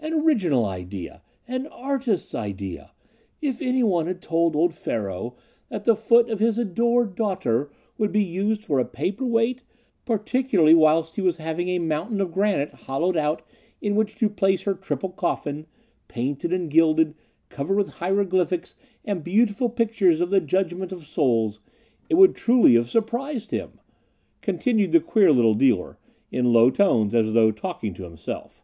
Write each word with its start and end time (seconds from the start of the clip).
An 0.00 0.12
original 0.20 0.64
idea! 0.64 1.22
an 1.48 1.66
artist's 1.66 2.32
idea! 2.32 2.92
If 3.42 3.60
anyone 3.60 4.06
had 4.06 4.22
told 4.22 4.54
old 4.54 4.72
Pharaoh 4.72 5.34
that 5.70 5.84
the 5.86 5.96
foot 5.96 6.30
of 6.30 6.38
his 6.38 6.56
adored 6.56 7.16
daughter 7.16 7.72
would 7.98 8.12
be 8.12 8.22
used 8.22 8.64
for 8.64 8.78
a 8.78 8.84
paper 8.84 9.26
weight, 9.26 9.64
particularly 10.04 10.72
whilst 10.72 11.16
he 11.16 11.20
was 11.20 11.38
having 11.38 11.68
a 11.68 11.80
mountain 11.80 12.20
of 12.20 12.30
granite 12.30 12.72
hollowed 12.72 13.16
out 13.16 13.42
in 13.80 13.96
which 13.96 14.14
to 14.18 14.30
place 14.30 14.62
her 14.62 14.74
triple 14.74 15.10
coffin, 15.10 15.66
painted 16.06 16.52
and 16.52 16.70
gilded, 16.70 17.16
covered 17.48 17.76
with 17.76 17.94
hieroglyphics, 17.94 18.76
and 19.04 19.24
beautiful 19.24 19.68
pictures 19.68 20.20
of 20.20 20.30
the 20.30 20.40
judgment 20.40 20.92
of 20.92 21.04
souls, 21.06 21.58
it 22.08 22.14
would 22.14 22.36
truly 22.36 22.74
have 22.74 22.88
surprised 22.88 23.50
him," 23.50 23.80
continued 24.42 24.92
the 24.92 25.00
queer 25.00 25.32
little 25.32 25.54
dealer, 25.54 25.98
in 26.30 26.52
low 26.52 26.70
tones, 26.70 27.16
as 27.16 27.32
though 27.34 27.50
talking 27.50 27.92
to 27.92 28.04
himself. 28.04 28.62